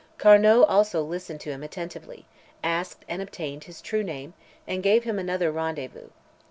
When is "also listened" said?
0.67-1.41